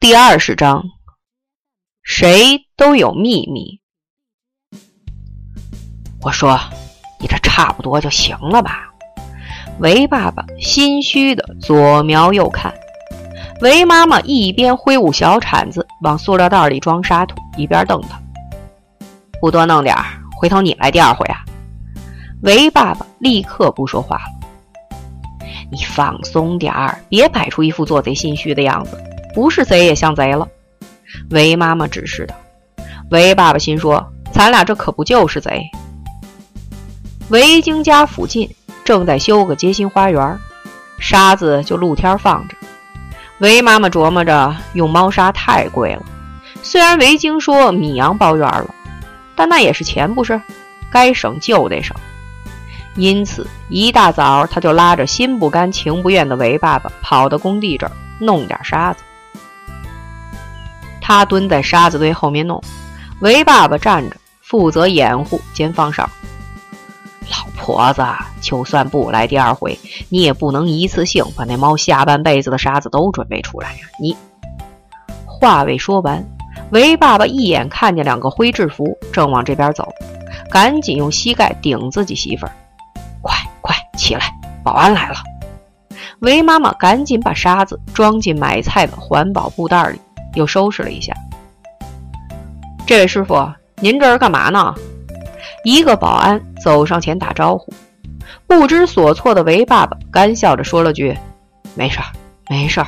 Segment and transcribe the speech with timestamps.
[0.00, 0.84] 第二十章，
[2.04, 3.80] 谁都有秘密。
[6.22, 6.56] 我说
[7.18, 8.90] ：“你这差不多就行了吧？”
[9.80, 12.72] 韦爸爸心虚的左瞄右看，
[13.60, 18.22] 韦妈妈一边挥舞小铲子往塑料袋里装沙土，一边瞪他
[19.42, 20.04] ：“不多弄点儿，
[20.38, 21.44] 回头你来第二回啊！”
[22.42, 24.96] 韦爸爸立刻不说话了
[25.72, 28.96] ：“你放松点儿，别摆出一副做贼心虚的样子，
[29.38, 30.48] 不是贼也像贼了。”
[31.30, 32.34] 韦妈妈指示道。
[33.12, 35.62] 韦爸爸心说：“咱俩这可不就是贼？”
[37.30, 38.50] 韦京家附近。
[38.84, 40.38] 正在修个街心花园，
[40.98, 42.56] 沙子就露天放着。
[43.36, 46.02] 韦妈妈琢磨着，用猫砂太贵了。
[46.62, 48.74] 虽然韦京说米阳包圆了，
[49.36, 50.40] 但那也是钱，不是？
[50.90, 51.94] 该省就得省。
[52.94, 59.04] 因此，一大早他就拉着心不甘情不愿的韦爸爸，跑到工地这儿弄点沙子。
[61.08, 62.62] 他蹲在沙子堆后面弄，
[63.22, 66.06] 韦爸爸站着负责掩护兼放哨。
[67.30, 68.04] 老婆子，
[68.42, 73.78] 就算不来第二回，你也不能一次性把那猫下半辈子的沙子都准备出来呀！
[73.98, 74.14] 你
[75.24, 76.22] 话未说完，
[76.72, 79.88] 韦爸爸一眼看见两个灰制服正往这边走，
[80.50, 82.52] 赶紧用膝盖顶自己媳妇儿
[83.22, 84.30] ：“快快起来，
[84.62, 85.14] 保安来了！”
[86.20, 89.98] 韦妈妈赶紧把沙子装进买菜的环保布袋里，
[90.34, 91.12] 又收拾了一下。
[92.86, 94.74] 这位师傅，您这是干嘛呢？
[95.64, 97.72] 一个保安走上前打招呼，
[98.46, 101.16] 不知所措的韦爸爸干笑着说了句
[101.74, 102.06] ：“没事儿，
[102.48, 102.86] 没事儿。”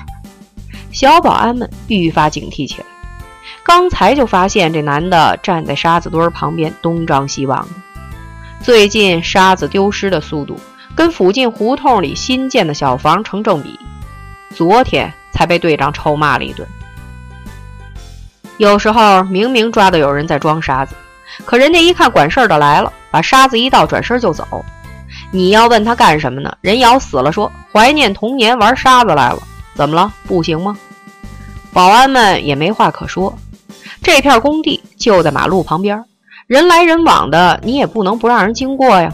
[0.93, 2.87] 小保安们愈发警惕起来。
[3.63, 7.69] 刚才就发现这男的站在沙子堆旁边东张西望。
[8.63, 10.59] 最近沙子丢失的速度
[10.95, 13.79] 跟附近胡同里新建的小房成正比。
[14.55, 16.67] 昨天才被队长臭骂了一顿。
[18.61, 20.95] 有时候明明抓到有人在装沙子。
[21.47, 24.63] 可人家一看管事儿的来了，把沙子一倒，转身就走。
[25.33, 26.55] 你要问他干什么呢？
[26.61, 29.39] 人咬死了说怀念童年，玩沙子来了。
[29.75, 30.13] 怎么了？
[30.27, 30.77] 不行吗？
[31.73, 33.35] 保安们也没话可说。
[34.03, 36.05] 这片工地就在马路旁边，
[36.47, 39.11] 人来人往的，你也不能不让人经过呀。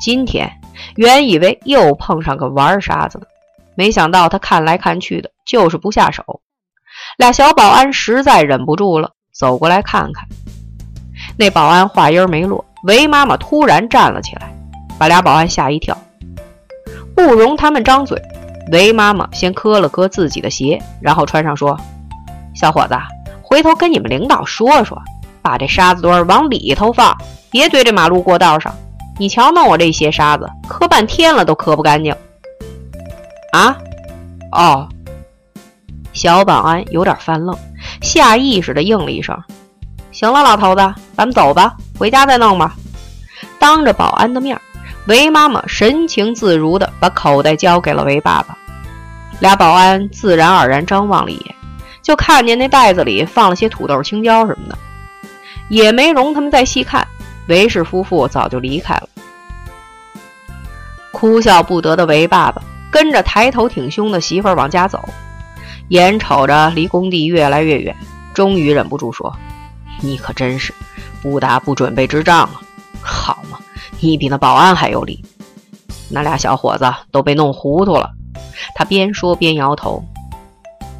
[0.00, 0.50] 今天
[0.94, 3.26] 原以为又碰上个玩沙子的，
[3.74, 6.40] 没想到他看来看去的，就是不下手。
[7.16, 10.26] 俩小保安实在忍不住了，走过来看看。
[11.38, 14.54] 那保安话音儿没落，韦妈妈突然站了起来，
[14.98, 15.96] 把俩保安吓一跳。
[17.14, 18.20] 不容他们张嘴，
[18.70, 21.74] 韦妈妈先磕了磕自己的鞋，然后穿上说
[22.54, 22.94] ：“小伙子，
[23.40, 25.00] 回头跟你们领导说说，
[25.40, 27.16] 把这沙子堆往里头放，
[27.50, 28.74] 别堆这马路过道上。
[29.16, 32.14] 你瞧，弄我这些沙子，磕半天了都磕不干净。”
[33.52, 33.74] 啊？
[34.52, 34.86] 哦。
[36.16, 37.54] 小保安有点犯愣，
[38.00, 39.38] 下意识地应了一声。
[40.12, 40.80] 行了，老头子，
[41.14, 42.74] 咱们走吧，回家再弄吧。
[43.58, 44.58] 当着保安的面，
[45.08, 48.56] 韦妈妈神情自如地把口袋交给了韦爸爸。
[49.40, 51.54] 俩保安自然而然张望了一眼，
[52.00, 54.78] 就看见那袋子里放了些土豆、青椒什么的，
[55.68, 57.06] 也没容他们再细看。
[57.48, 59.08] 韦氏夫妇早就离开了。
[61.12, 65.06] 哭笑不得的韦爸爸跟着抬头挺胸的媳妇儿往家走，
[65.88, 67.96] 眼瞅着离工地越来越远，
[68.34, 69.32] 终于忍不住说。
[70.00, 70.74] 你可真是
[71.22, 72.60] 不打不准备之仗啊！
[73.00, 73.58] 好嘛，
[74.00, 75.24] 你比那保安还有理。
[76.10, 78.10] 那俩小伙子都被弄糊涂了。
[78.74, 80.02] 他边说边摇头。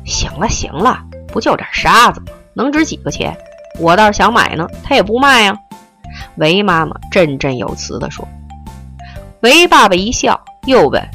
[0.05, 2.27] 行了行了，不就点沙子吗？
[2.55, 3.37] 能值几个钱？
[3.79, 5.57] 我倒是想买呢，他也不卖呀。
[6.37, 8.27] 韦妈妈振振有词地说。
[9.41, 11.07] 韦爸爸一笑，又问：“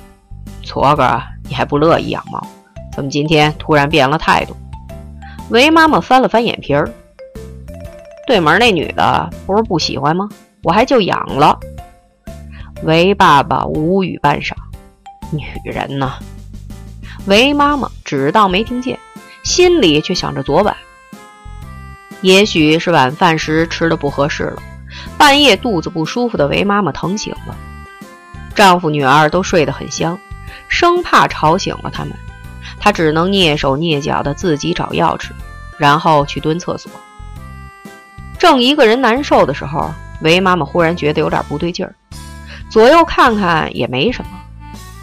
[0.64, 2.46] 矬哥，你还不乐意养猫？
[2.94, 4.56] 怎么今天突然变了态度？”
[5.50, 6.90] 韦妈妈翻了翻眼皮儿。
[8.28, 10.30] 对门那女的不是不喜欢吗？
[10.64, 11.60] 我还就养了。
[12.84, 14.54] 韦爸爸无语半晌，
[15.32, 16.14] 女人呢？
[17.26, 18.98] 韦妈妈只当没听见，
[19.44, 20.76] 心里却想着昨晚。
[22.22, 24.62] 也许是晚饭时吃的不合适了，
[25.18, 27.56] 半夜肚子不舒服的韦妈妈疼醒了。
[28.56, 30.18] 丈夫女儿都睡得很香，
[30.68, 32.14] 生怕吵醒了他们，
[32.80, 35.34] 他只能蹑手蹑脚的自己找药吃，
[35.78, 36.92] 然后去蹲厕所。
[38.38, 39.92] 正一个人难受的时候，
[40.22, 41.94] 韦妈妈忽然觉得有点不对劲儿，
[42.70, 44.32] 左右看看也没什么。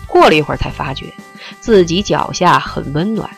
[0.06, 1.06] 过了一会儿，才发觉
[1.60, 3.28] 自己脚下很温暖。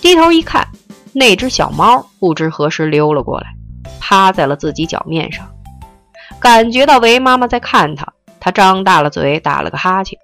[0.00, 0.66] 低头一看，
[1.12, 3.54] 那只小猫不知何时溜了过来，
[4.00, 5.48] 趴在了自己脚面上。
[6.38, 8.06] 感觉到韦妈妈在看他，
[8.38, 10.18] 他张大了嘴，打了个哈欠，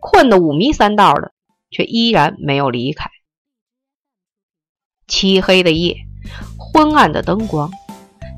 [0.00, 1.32] 困得五迷三道的，
[1.74, 3.10] 却依然没有离开。
[5.08, 5.96] 漆黑的夜，
[6.56, 7.68] 昏暗的灯光，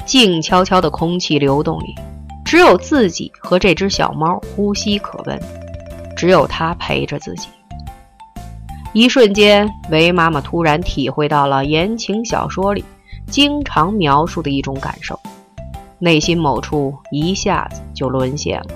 [0.06, 1.94] 静悄悄的空气流动里，
[2.44, 5.38] 只有自己和这只小猫呼吸可闻，
[6.16, 7.48] 只有它陪着自己。
[8.94, 12.82] 一瞬间，韦妈妈突然体会到了言情小说里
[13.26, 15.20] 经常描述的一种感受，
[15.98, 18.66] 内心某处一下子就沦陷了。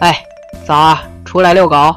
[0.00, 0.22] 哎，
[0.66, 1.94] 早啊，出来遛狗！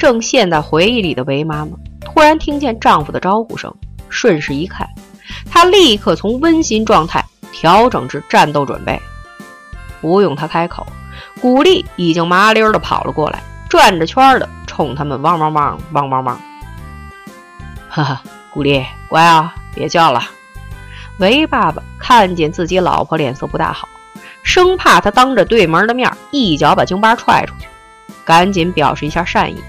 [0.00, 3.72] 正陷在回忆里的韦妈妈，突然听见丈夫的招呼声，
[4.08, 4.88] 顺势一看，
[5.50, 8.98] 她立刻从温馨状态调整至战斗准备。
[10.00, 10.86] 不用她开口，
[11.42, 14.48] 古丽已经麻溜的跑了过来，转着圈的。
[14.66, 16.40] 冲他们汪汪汪汪汪汪！
[17.90, 20.22] 哈哈，古丽，乖啊，别叫了。
[21.18, 23.86] 韦爸爸看见自己老婆脸色不大好，
[24.42, 27.66] 生怕她当着对门的面一脚把京巴踹出去，
[28.24, 29.62] 赶紧表示一下善意。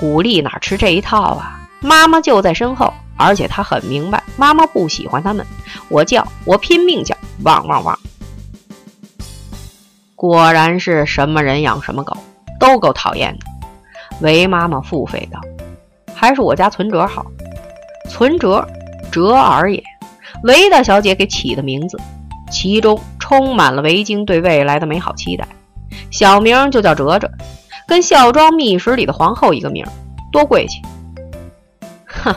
[0.00, 1.60] 古丽哪吃这一套啊？
[1.80, 5.44] 妈妈就在身后，而且她很明白妈妈不喜欢他们。
[5.90, 7.98] 我叫，我拼命叫，汪汪汪！
[10.16, 12.16] 果然是什么人养什么狗，
[12.58, 13.44] 都够讨厌的。
[14.22, 15.38] 韦妈妈腹诽道
[16.16, 17.26] ：“还是我家存折好，
[18.08, 18.66] 存折，
[19.12, 19.84] 折耳也。
[20.44, 22.00] 韦大小姐给起的名字，
[22.50, 25.46] 其中充满了韦京对未来的美好期待。
[26.10, 27.30] 小名就叫哲哲，
[27.90, 29.84] 跟孝庄秘史里的皇后一个名，
[30.30, 30.80] 多贵气。
[32.06, 32.32] 哼，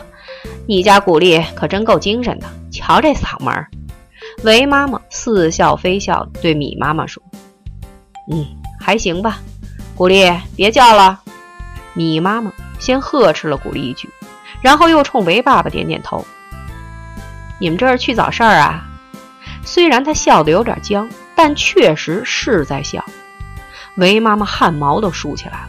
[0.66, 3.68] 你家古丽可真够精神的，瞧这嗓门儿。”
[4.42, 7.22] 韦妈妈似笑非笑对米妈妈说
[8.32, 8.44] ：“嗯，
[8.80, 9.38] 还行吧，
[9.94, 11.20] 古丽，别叫了。”
[11.94, 14.10] 米妈妈先呵斥了古丽一句，
[14.60, 16.26] 然后又冲韦爸爸点点头
[17.62, 18.84] ：“你们这是去早市啊？”
[19.64, 23.04] 虽然他笑得有点僵，但确实是在笑。
[23.96, 25.68] 韦妈妈汗毛都竖起来了。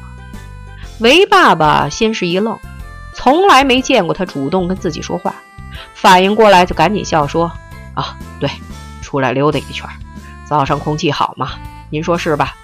[0.99, 2.57] 韦爸爸先是一愣，
[3.13, 5.35] 从来没见过他主动跟自己说话，
[5.93, 7.51] 反应过来就赶紧笑说
[7.93, 8.49] ：“啊，对，
[9.01, 9.87] 出来溜达一圈，
[10.45, 11.51] 早上空气好嘛，
[11.89, 12.55] 您说是吧？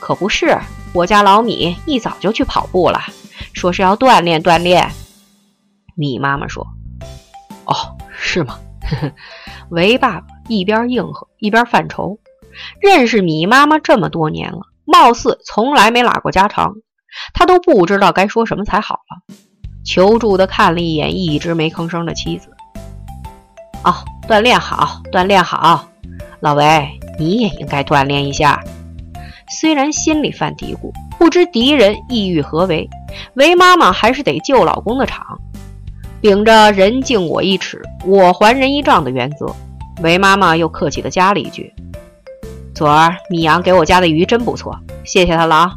[0.00, 0.56] 可不是。”
[0.92, 2.98] 我家老米一早就去跑步了，
[3.52, 4.90] 说是要锻炼锻炼。
[5.94, 6.66] 米妈妈说
[7.66, 7.74] ：“哦，
[8.18, 8.58] 是吗？”
[9.68, 12.18] 韦爸爸一边应和一边犯愁，
[12.80, 16.74] 认识米妈妈这么多年了，貌似从来没拉过家常，
[17.34, 19.34] 他都不知道该说什么才好了。
[19.84, 22.48] 求助的看了一眼一直没吭声的妻子
[23.84, 23.94] ：“哦，
[24.28, 25.88] 锻炼好，锻炼好，
[26.40, 26.88] 老韦
[27.18, 28.60] 你也应该锻炼一下。”
[29.48, 32.88] 虽然心里犯嘀咕，不知敌人意欲何为，
[33.34, 35.38] 韦妈妈还是得救老公的场。
[36.20, 39.46] 秉着“人敬我一尺，我还人一丈”的原则，
[40.02, 41.72] 韦妈妈又客气地加了一句
[42.76, 45.74] ：“昨儿米阳给我家的鱼真不错，谢谢他了啊。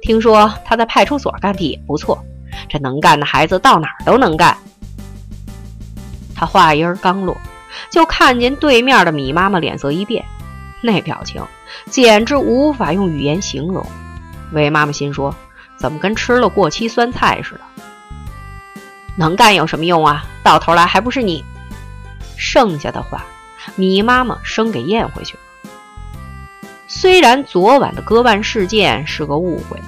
[0.00, 2.24] 听说他在派出所干的也不错，
[2.68, 4.56] 这能干的孩子到哪儿都能干。”
[6.36, 7.36] 他话音刚落，
[7.90, 10.24] 就看见对面的米妈妈脸色一变，
[10.82, 11.44] 那表情。
[11.90, 13.84] 简直无法用语言形容。
[14.52, 15.34] 韦妈妈心说
[15.76, 17.60] ：“怎么跟吃了过期酸菜似的？
[19.16, 20.24] 能干有什么用啊？
[20.44, 21.44] 到头来还不是你。”
[22.38, 23.24] 剩下的话，
[23.74, 25.36] 米妈妈生给咽回去。
[26.88, 29.78] 虽然昨晚的割腕事件是个误会，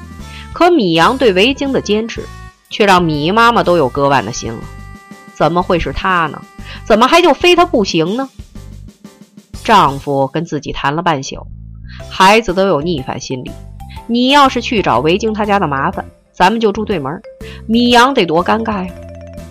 [0.53, 2.25] 可米阳对维京的坚持，
[2.71, 4.59] 却让米妈妈都有割腕的心了。
[5.33, 6.43] 怎么会是他呢？
[6.85, 8.29] 怎么还就非他不行呢？
[9.63, 11.47] 丈夫跟自己谈了半宿。
[12.11, 13.51] 孩子都有逆反心理，
[14.07, 17.21] 你要是去找维京他家的麻烦，咱们就住对门。
[17.67, 18.93] 米阳得多尴尬呀！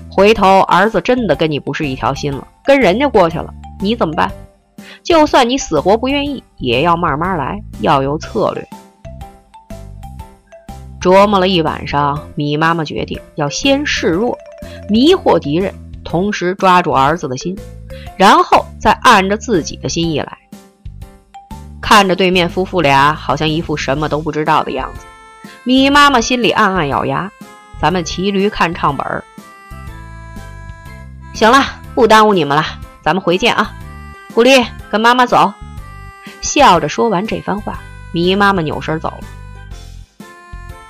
[0.10, 4.32] 回头儿子真的跟你不是一条心了，跟人家过去了，你怎么办？
[5.08, 8.68] 就算你死活不愿意，也要慢慢来，要有策略。
[11.00, 14.38] 琢磨了一晚上，米妈妈决定要先示弱，
[14.90, 15.74] 迷惑敌人，
[16.04, 17.58] 同时抓住儿子的心，
[18.18, 20.38] 然后再按着自己的心意来。
[21.82, 25.06] 看着对面夫妇俩，好像一副什么都不知道的样子，
[25.64, 27.32] 米妈妈心里暗暗咬牙
[27.80, 29.24] ：“咱们骑驴看唱本儿。”
[31.34, 31.64] 行了，
[31.96, 32.66] 不耽误你们了，
[33.02, 33.74] 咱们回见啊！
[34.34, 35.54] 狐狸，跟妈妈走。
[36.42, 37.80] 笑着说完这番话，
[38.14, 39.24] 米妈妈扭身走了。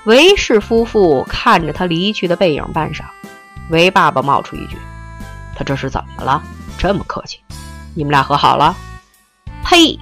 [0.05, 3.03] 韦氏夫妇看着他离去的背影半晌，
[3.69, 4.77] 韦爸爸冒出一句
[5.55, 6.41] ：“他这是怎么了？
[6.77, 7.39] 这么客气？
[7.93, 8.75] 你们俩和好了？”
[9.63, 9.99] 呸！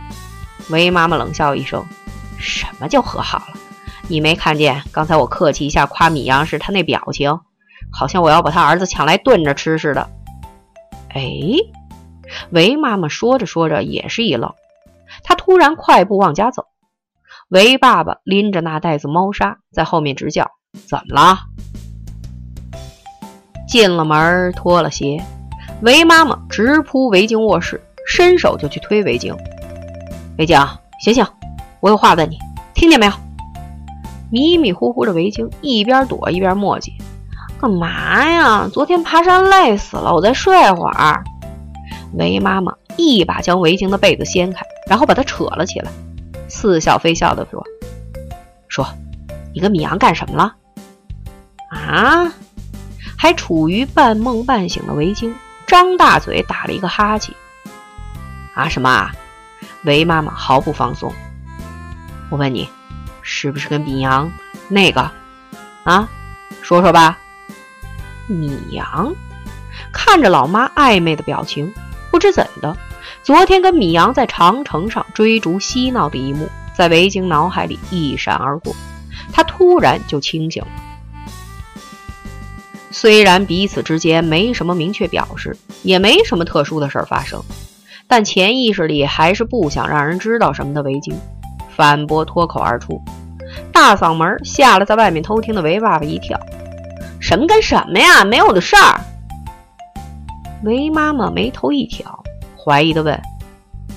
[0.69, 1.83] 韦妈妈冷笑一声
[2.37, 3.59] ：“什么叫和好了？
[4.07, 7.39] 你没看见刚才我客气一下夸米阳时他那表情，
[7.91, 10.09] 好像我要把他儿子抢来炖着吃似的。”
[11.15, 11.23] 哎，
[12.49, 14.53] 韦妈妈说着说着也是一愣，
[15.23, 16.65] 她突然快步往家走。
[17.49, 20.49] 韦爸爸拎着那袋子猫砂在后面直叫
[20.87, 21.39] ：“怎么了？”
[23.69, 25.23] 进了门，脱了鞋，
[25.81, 29.35] 韦妈妈直扑韦京卧室，伸手就去推韦京。
[30.37, 30.59] 韦京，
[31.01, 31.25] 醒醒，
[31.81, 32.37] 我有话问你，
[32.73, 33.11] 听见没有？
[34.31, 36.93] 迷迷糊糊的韦京一边躲一边磨叽
[37.61, 38.67] ：“干嘛呀？
[38.71, 41.23] 昨天爬山累死了，我再睡会儿。”
[42.17, 45.91] 韦妈妈一把将韦京的被子掀开，然后把他扯了起来，
[46.47, 47.63] 似笑非笑地说
[48.69, 48.87] ：“说，
[49.53, 50.55] 你跟米阳干什么了？”
[51.69, 52.33] 啊！
[53.17, 55.33] 还处于半梦半醒的韦京
[55.65, 57.33] 张大嘴打了一个哈欠。
[58.53, 59.11] 啊什么啊？
[59.83, 61.11] 韦妈妈毫不放松。
[62.29, 62.69] 我问你，
[63.21, 64.31] 是不是跟米阳
[64.67, 65.11] 那个？
[65.83, 66.07] 啊，
[66.61, 67.17] 说说吧。
[68.27, 69.13] 米阳
[69.91, 71.73] 看着老妈暧昧的表情，
[72.15, 72.77] 不知怎的，
[73.23, 78.73] 昨天跟米阳在长城上追逐嬉闹的一幕，在韦京脑海里一闪而过，
[79.33, 80.69] 他突然就清醒了。
[82.89, 87.43] 虽然彼此之间没什么明确表示，也没什么特殊的事儿发生，
[88.07, 90.81] 但潜意识里还是不想让人知道什么的。
[90.83, 91.13] 韦京
[91.75, 93.03] 反驳脱口而出，
[93.73, 96.39] 大嗓门吓了在外面偷听的韦爸爸一跳
[97.19, 98.23] ：“什么跟什么呀？
[98.23, 99.01] 没有的事儿。”
[100.65, 102.23] 韦妈妈眉头一挑，
[102.57, 103.21] 怀疑的问：“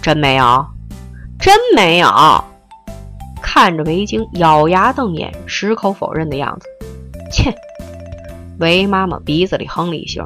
[0.03, 0.67] 真没有？
[1.41, 2.09] 真没有？”
[3.41, 6.69] 看着韦京咬牙瞪眼、矢口否认的样子，
[7.33, 7.55] 切。
[8.59, 10.23] 韦妈妈鼻子里哼了一声，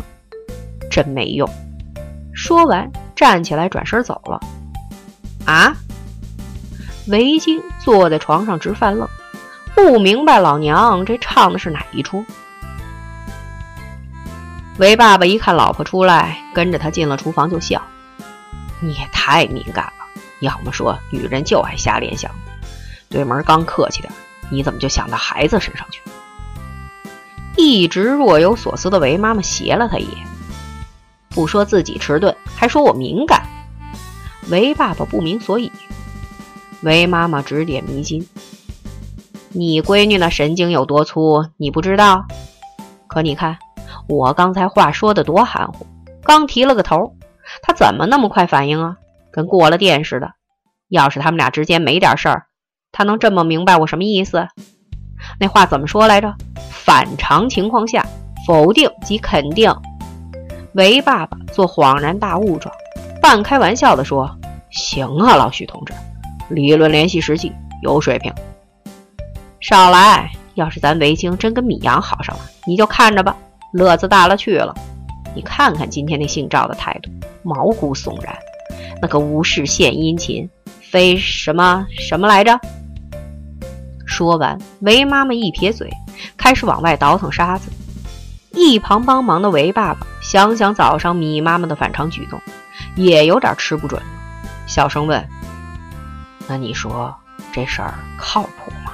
[0.91, 1.49] 真没用。
[2.35, 4.41] 说完，站起来转身走了。
[5.45, 5.77] 啊！
[7.07, 9.09] 韦京坐在床上直犯愣，
[9.77, 12.25] 不明白老娘这唱的是哪一出。
[14.83, 17.81] 韦爸爸一看老婆出来，跟着他进了厨房就笑
[18.83, 22.29] ：“你也太敏感了，要么说女人就爱瞎联想。
[23.09, 24.13] 对门刚客气点，
[24.51, 26.03] 你怎么就想到孩子身上去？”
[27.57, 30.27] 一直若有所思的韦妈妈斜了他一眼，
[31.29, 33.47] 不说自己迟钝，还说我敏感。
[34.49, 35.71] 韦爸爸不明所以。
[36.81, 38.27] 韦妈妈指点迷津
[39.51, 42.27] ：“你闺女那神经有多粗，你不知道？
[43.07, 43.57] 可你看，
[44.09, 45.87] 我刚才话说的多含糊，
[46.23, 47.15] 刚提了个头，
[47.63, 48.97] 他怎么那么快反应啊？
[49.33, 50.31] 跟过了电似的。
[50.89, 52.47] 要是他们俩之间没点事儿，
[52.91, 54.47] 他能这么明白我什么意思？
[55.39, 56.35] 那话怎么说来着？”
[56.71, 58.05] 反常情况下，
[58.47, 59.73] 否定即肯定。
[60.75, 62.75] 韦爸爸做恍然大悟状，
[63.21, 64.29] 半开玩笑地说
[64.71, 65.93] ：“行啊，老许同志，
[66.51, 68.33] 理论联系实际，有水平。
[69.61, 70.31] 少来！
[70.55, 73.35] 要是咱韦京真跟米阳好上了，你就看着吧，
[73.73, 74.75] 乐子大了去了。
[75.35, 77.11] 你看看今天那姓赵的态度，
[77.43, 78.37] 毛骨悚然，
[79.01, 80.49] 那个无事献殷勤，
[80.81, 82.59] 非什么什么来着？”
[84.07, 85.91] 说完，韦妈妈一撇嘴。
[86.37, 87.71] 开始往外倒腾沙子，
[88.53, 92.41] 一旁帮忙的韦爸爸想想早上米妈妈的反常举动，
[92.97, 94.01] 也有点吃不准，
[94.67, 95.25] 小声问
[96.49, 97.15] ：“那你说
[97.53, 98.93] 这事儿靠谱吗？”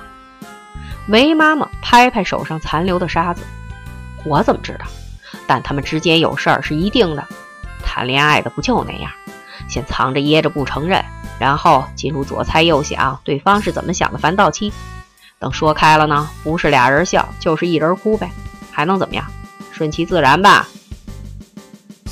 [1.08, 3.42] 韦妈妈拍拍手上残留的沙子
[4.24, 4.86] ：“我怎么知道？
[5.46, 7.24] 但他们之间有事儿是一定的。
[7.82, 9.10] 谈恋爱的不就那样，
[9.68, 11.02] 先藏着掖着不承认，
[11.38, 14.72] 然后进入左猜右想对方是怎么想的烦躁期。”
[15.40, 18.28] 等说开了呢，不是俩人笑，就是一人哭呗，
[18.72, 19.24] 还能怎么样？
[19.70, 20.66] 顺其自然吧。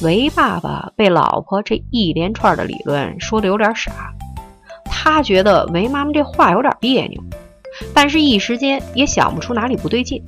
[0.03, 4.13] 韦爸爸被老婆这一连串的理论说的有点傻，
[4.85, 7.21] 他觉得韦妈妈这话有点别扭，
[7.93, 10.23] 但是一时间也想不出哪里不对劲。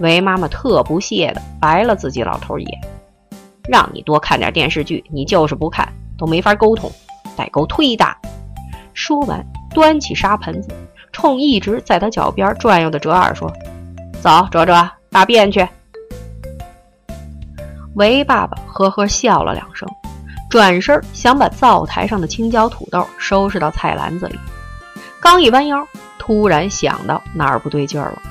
[0.00, 2.80] 韦妈妈特不屑的白了自己老头一眼，
[3.68, 6.90] 让你多看点电视剧，你就是不看，都没法沟通，
[7.36, 8.16] 代沟忒大。
[8.94, 10.68] 说完，端起沙盆子。
[11.10, 13.52] 冲一直在他脚边转悠的哲二说
[14.22, 15.66] ：“走，哲哲，大便去。”
[17.96, 19.88] 韦爸爸呵呵笑了两声，
[20.48, 24.38] 转身想把灶台上的青椒土豆收拾到菜篮子里，
[25.20, 25.84] 刚一弯腰，
[26.18, 28.22] 突然想到哪儿不对劲儿了。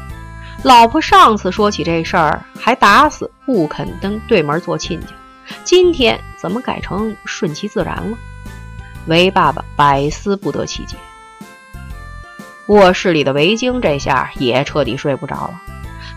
[0.64, 5.08] 老婆上次说起这事儿，还打死不肯跟对门做亲家，
[5.64, 8.18] 今天怎么改成顺其自然了？
[9.06, 10.98] 韦爸爸百思不得其解。
[12.66, 15.62] 卧室里的维京这下也彻底睡不着了。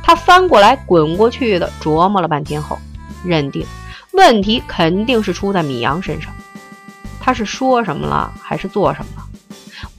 [0.02, 2.76] 他翻过来滚过去的琢磨了半天后，
[3.22, 3.64] 认定
[4.12, 6.32] 问题肯定是出在米阳身上。
[7.20, 9.19] 他是说什么了，还是做什么了？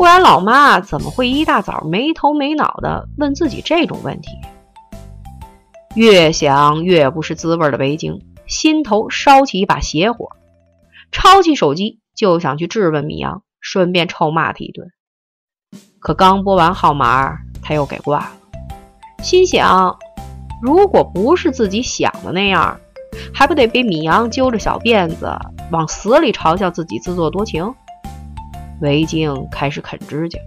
[0.01, 4.31] 不然老妈怎么会一大早没头没脑的问自己这种问题？
[5.93, 10.29] 越想越不是滋味的维京，心头烧起一把邪火，
[11.11, 14.87] 抄起手机就想去质问米阳，顺便臭骂他一顿。
[15.99, 18.31] 可刚拨完号码，他又给挂了。
[19.21, 19.99] 心想：
[20.63, 22.79] 如果不是自己想的那样，
[23.31, 25.31] 还不得被米阳揪着小辫子
[25.71, 27.71] 往死里嘲笑自己自作多情？
[28.81, 30.39] 围巾开始啃指甲，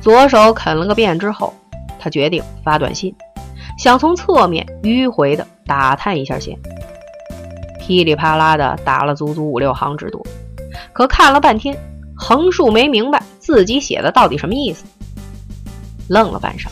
[0.00, 1.54] 左手啃了个遍之后，
[1.98, 3.14] 他决定发短信，
[3.78, 6.58] 想从侧面迂回的打探一下先。
[7.78, 10.20] 噼里啪啦的打了足足五六行之多，
[10.92, 11.78] 可看了半天，
[12.16, 14.84] 横竖没明白自己写的到底什么意思。
[16.08, 16.66] 愣了半晌，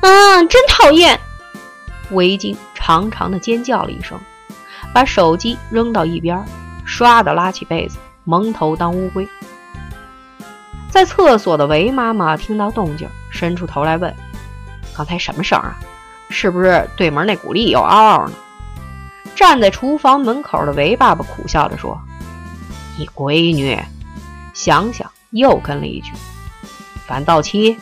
[0.00, 1.18] 啊，真讨厌！
[2.12, 4.18] 围巾长长的尖叫了一声，
[4.92, 6.44] 把手机扔到一边，
[6.86, 7.98] 唰的拉起被子，
[8.30, 9.28] 蒙头当乌龟。
[10.88, 14.14] 在厕所的韦妈妈听到动静，伸出头来问
[14.96, 15.76] ：“刚才什么声啊？
[16.28, 18.34] 是不是对门那古丽又嗷嗷呢？”
[19.34, 22.00] 站在厨房门口的韦爸爸苦笑着说
[22.96, 23.76] ：“你闺女。”
[24.54, 26.12] 想想又跟了一句
[27.08, 27.76] ：“反到期。”